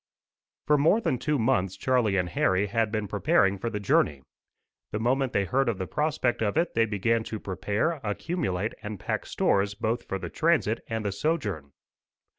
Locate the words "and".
2.17-2.29, 8.81-8.99, 10.87-11.05